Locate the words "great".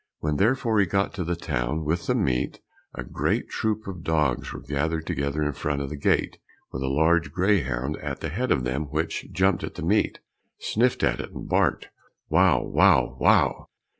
3.03-3.49